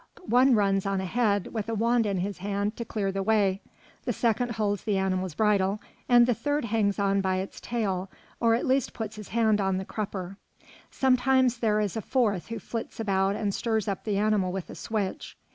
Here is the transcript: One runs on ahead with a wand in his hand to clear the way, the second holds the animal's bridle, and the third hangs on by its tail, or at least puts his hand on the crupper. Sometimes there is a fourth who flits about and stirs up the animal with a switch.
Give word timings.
One 0.29 0.55
runs 0.55 0.87
on 0.87 0.99
ahead 0.99 1.53
with 1.53 1.69
a 1.69 1.75
wand 1.75 2.07
in 2.07 2.17
his 2.17 2.39
hand 2.39 2.75
to 2.77 2.83
clear 2.83 3.11
the 3.11 3.21
way, 3.21 3.61
the 4.03 4.11
second 4.11 4.53
holds 4.53 4.83
the 4.83 4.97
animal's 4.97 5.35
bridle, 5.35 5.79
and 6.09 6.25
the 6.25 6.33
third 6.33 6.65
hangs 6.65 6.97
on 6.97 7.21
by 7.21 7.35
its 7.35 7.61
tail, 7.61 8.09
or 8.39 8.55
at 8.55 8.65
least 8.65 8.93
puts 8.93 9.15
his 9.17 9.27
hand 9.27 9.61
on 9.61 9.77
the 9.77 9.85
crupper. 9.85 10.37
Sometimes 10.89 11.59
there 11.59 11.79
is 11.79 11.95
a 11.95 12.01
fourth 12.01 12.47
who 12.47 12.57
flits 12.57 12.99
about 12.99 13.35
and 13.35 13.53
stirs 13.53 13.87
up 13.87 14.03
the 14.03 14.17
animal 14.17 14.51
with 14.51 14.71
a 14.71 14.75
switch. 14.75 15.37